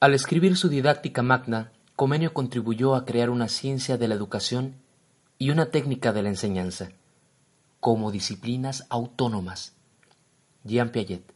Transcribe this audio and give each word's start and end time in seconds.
Al 0.00 0.14
escribir 0.14 0.56
su 0.56 0.70
didáctica 0.70 1.20
magna, 1.22 1.72
Comenio 1.94 2.32
contribuyó 2.32 2.94
a 2.94 3.04
crear 3.04 3.28
una 3.28 3.48
ciencia 3.48 3.98
de 3.98 4.08
la 4.08 4.14
educación 4.14 4.76
y 5.36 5.50
una 5.50 5.66
técnica 5.66 6.14
de 6.14 6.22
la 6.22 6.30
enseñanza, 6.30 6.88
como 7.80 8.10
disciplinas 8.10 8.86
autónomas. 8.88 9.74
Jean 10.64 10.88
Piaget. 10.90 11.34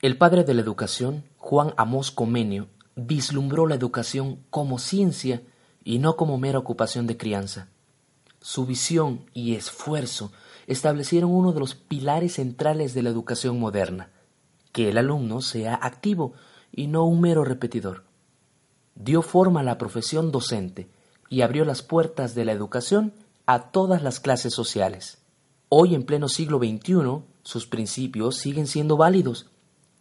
El 0.00 0.16
padre 0.16 0.44
de 0.44 0.54
la 0.54 0.60
educación, 0.60 1.24
Juan 1.38 1.74
Amos 1.76 2.12
Comenio, 2.12 2.68
vislumbró 2.94 3.66
la 3.66 3.74
educación 3.74 4.44
como 4.48 4.78
ciencia 4.78 5.42
y 5.82 5.98
no 5.98 6.14
como 6.14 6.38
mera 6.38 6.60
ocupación 6.60 7.08
de 7.08 7.16
crianza. 7.16 7.66
Su 8.40 8.64
visión 8.64 9.26
y 9.34 9.56
esfuerzo 9.56 10.30
establecieron 10.68 11.32
uno 11.32 11.52
de 11.52 11.58
los 11.58 11.74
pilares 11.74 12.34
centrales 12.34 12.94
de 12.94 13.02
la 13.02 13.10
educación 13.10 13.58
moderna, 13.58 14.10
que 14.72 14.88
el 14.88 14.98
alumno 14.98 15.42
sea 15.42 15.78
activo 15.80 16.32
y 16.72 16.86
no 16.86 17.04
un 17.04 17.20
mero 17.20 17.44
repetidor. 17.44 18.04
Dio 18.94 19.22
forma 19.22 19.60
a 19.60 19.64
la 19.64 19.78
profesión 19.78 20.32
docente 20.32 20.88
y 21.28 21.42
abrió 21.42 21.64
las 21.64 21.82
puertas 21.82 22.34
de 22.34 22.44
la 22.44 22.52
educación 22.52 23.12
a 23.46 23.70
todas 23.70 24.02
las 24.02 24.20
clases 24.20 24.54
sociales. 24.54 25.18
Hoy, 25.68 25.94
en 25.94 26.04
pleno 26.04 26.28
siglo 26.28 26.58
XXI, 26.58 27.22
sus 27.42 27.66
principios 27.66 28.36
siguen 28.36 28.66
siendo 28.66 28.96
válidos 28.96 29.50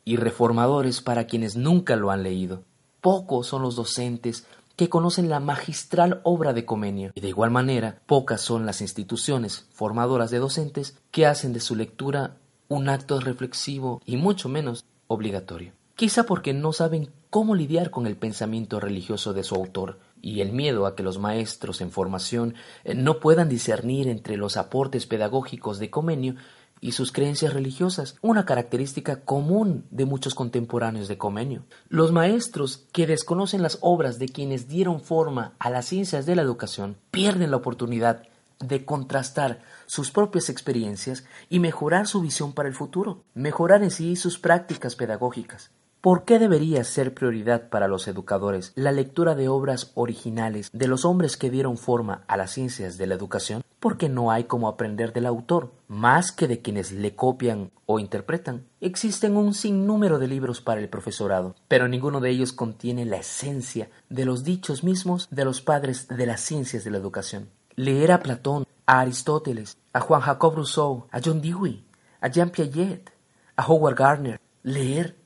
y 0.04 0.18
reformadores 0.18 1.02
para 1.02 1.26
quienes 1.28 1.56
nunca 1.56 1.96
lo 1.96 2.12
han 2.12 2.24
leído. 2.24 2.64
Pocos 3.00 3.48
son 3.48 3.62
los 3.62 3.76
docentes 3.76 4.46
que 4.76 4.90
conocen 4.90 5.30
la 5.30 5.40
magistral 5.40 6.22
obra 6.24 6.54
de 6.54 6.66
Comenio, 6.66 7.12
y 7.14 7.22
de 7.22 7.30
igual 7.30 7.52
manera 7.52 8.02
pocas 8.06 8.42
son 8.42 8.66
las 8.66 8.82
instituciones 8.82 9.68
formadoras 9.72 10.32
de 10.32 10.40
docentes 10.40 10.98
que 11.12 11.26
hacen 11.26 11.54
de 11.54 11.60
su 11.60 11.76
lectura 11.76 12.38
un 12.72 12.88
acto 12.88 13.20
reflexivo 13.20 14.02
y 14.06 14.16
mucho 14.16 14.48
menos 14.48 14.86
obligatorio. 15.08 15.74
Quizá 15.96 16.24
porque 16.24 16.54
no 16.54 16.72
saben 16.72 17.10
cómo 17.30 17.54
lidiar 17.54 17.92
con 17.92 18.08
el 18.08 18.16
pensamiento 18.16 18.80
religioso 18.80 19.34
de 19.34 19.44
su 19.44 19.56
autor 19.56 20.00
y 20.22 20.40
el 20.40 20.54
miedo 20.54 20.86
a 20.86 20.96
que 20.96 21.04
los 21.04 21.20
maestros 21.20 21.82
en 21.82 21.92
formación 21.92 22.56
eh, 22.86 22.96
no 22.96 23.20
puedan 23.20 23.50
discernir 23.50 24.08
entre 24.08 24.38
los 24.38 24.56
aportes 24.56 25.06
pedagógicos 25.06 25.80
de 25.80 25.90
Comenio 25.90 26.36
y 26.80 26.94
sus 26.94 27.12
creencias 27.12 27.54
religiosas, 27.54 28.16
una 28.22 28.46
característica 28.46 29.20
común 29.20 29.86
de 29.92 30.06
muchos 30.06 30.34
contemporáneos 30.34 31.10
de 31.10 31.18
Comenio. 31.18 31.64
Los 31.90 32.14
maestros 32.14 32.88
que 32.94 33.06
desconocen 33.06 33.62
las 33.62 33.80
obras 33.82 34.18
de 34.18 34.30
quienes 34.30 34.70
dieron 34.70 35.02
forma 35.02 35.56
a 35.60 35.70
las 35.70 35.88
ciencias 35.88 36.26
de 36.26 36.38
la 36.38 36.42
educación 36.42 36.96
pierden 37.12 37.52
la 37.52 37.58
oportunidad 37.58 38.24
de 38.68 38.86
contrastar 38.86 39.62
sus 39.86 40.12
propias 40.12 40.50
experiencias 40.50 41.26
y 41.50 41.60
mejorar 41.60 42.08
su 42.08 42.22
visión 42.22 42.54
para 42.54 42.70
el 42.70 42.76
futuro, 42.76 43.24
mejorar 43.34 43.84
en 43.84 43.92
sí 43.92 44.16
sus 44.16 44.40
prácticas 44.40 44.96
pedagógicas. 44.96 45.72
¿Por 46.02 46.26
qué 46.26 46.40
debería 46.40 46.84
ser 46.84 47.14
prioridad 47.14 47.70
para 47.70 47.88
los 47.88 48.08
educadores 48.08 48.72
la 48.74 48.92
lectura 48.92 49.36
de 49.36 49.50
obras 49.50 49.92
originales 49.94 50.72
de 50.74 50.88
los 50.88 51.06
hombres 51.06 51.38
que 51.38 51.52
dieron 51.52 51.78
forma 51.78 52.24
a 52.28 52.38
las 52.38 52.50
ciencias 52.50 52.98
de 52.98 53.06
la 53.06 53.14
educación? 53.14 53.62
Porque 53.80 54.10
no 54.10 54.32
hay 54.32 54.46
como 54.46 54.68
aprender 54.68 55.14
del 55.14 55.28
autor, 55.28 55.72
más 55.88 56.32
que 56.32 56.48
de 56.48 56.60
quienes 56.60 56.92
le 56.92 57.16
copian 57.16 57.70
o 57.86 58.00
interpretan. 58.00 58.66
Existen 58.80 59.38
un 59.38 59.54
sinnúmero 59.54 60.18
de 60.18 60.28
libros 60.28 60.60
para 60.60 60.82
el 60.82 60.90
profesorado, 60.90 61.56
pero 61.68 61.88
ninguno 61.88 62.20
de 62.20 62.32
ellos 62.32 62.52
contiene 62.52 63.06
la 63.06 63.18
esencia 63.18 63.92
de 64.10 64.26
los 64.26 64.44
dichos 64.44 64.84
mismos 64.84 65.28
de 65.30 65.46
los 65.46 65.62
padres 65.62 66.08
de 66.08 66.26
las 66.26 66.42
ciencias 66.42 66.84
de 66.84 66.90
la 66.90 66.98
educación. 66.98 67.50
Leer 67.76 68.12
a 68.12 68.20
Platón, 68.20 68.66
a 68.86 69.00
Aristóteles, 69.00 69.78
a 69.94 70.00
Juan 70.00 70.22
Jacob 70.22 70.56
Rousseau, 70.56 71.08
a 71.12 71.20
John 71.24 71.42
Dewey, 71.42 71.86
a 72.20 72.28
Jean 72.28 72.50
Piaget, 72.50 73.12
a 73.56 73.66
Howard 73.66 73.96
Gardner, 73.96 74.40
leer 74.64 75.18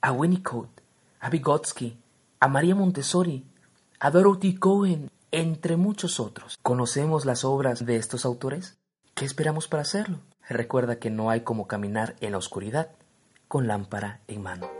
a 0.00 0.12
Winnicott, 0.12 0.82
a 1.20 1.30
Vygotsky, 1.30 1.98
a 2.40 2.48
María 2.48 2.74
Montessori, 2.74 3.46
a 4.00 4.10
Dorothy 4.10 4.54
Cohen, 4.54 5.10
entre 5.30 5.76
muchos 5.76 6.20
otros. 6.20 6.58
¿Conocemos 6.62 7.24
las 7.24 7.44
obras 7.44 7.84
de 7.84 7.96
estos 7.96 8.24
autores? 8.24 8.78
¿Qué 9.14 9.24
esperamos 9.24 9.68
para 9.68 9.82
hacerlo? 9.82 10.20
Recuerda 10.48 10.98
que 10.98 11.10
no 11.10 11.30
hay 11.30 11.40
como 11.40 11.66
caminar 11.66 12.16
en 12.20 12.32
la 12.32 12.38
oscuridad 12.38 12.90
con 13.48 13.66
lámpara 13.66 14.20
en 14.28 14.42
mano. 14.42 14.77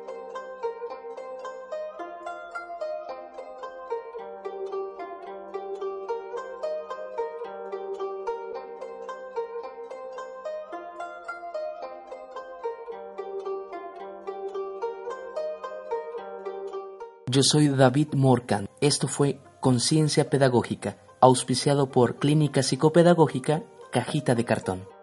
Yo 17.30 17.42
soy 17.42 17.68
David 17.68 18.14
Morgan. 18.14 18.70
Esto 18.80 19.06
fue 19.06 19.38
Conciencia 19.60 20.30
Pedagógica, 20.30 20.96
auspiciado 21.20 21.90
por 21.90 22.16
Clínica 22.16 22.62
Psicopedagógica 22.62 23.64
Cajita 23.92 24.34
de 24.34 24.46
Cartón. 24.46 24.97